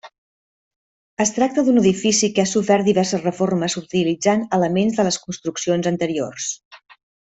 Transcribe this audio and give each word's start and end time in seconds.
Es 1.25 1.33
tracta 1.35 1.63
d’un 1.67 1.77
edifici 1.81 2.29
que 2.37 2.43
ha 2.45 2.49
sofert 2.53 2.87
diverses 2.87 3.27
reformes 3.27 3.77
utilitzant 3.83 4.43
elements 4.59 4.99
de 5.01 5.07
les 5.09 5.21
construccions 5.27 5.91
anteriors. 5.93 6.49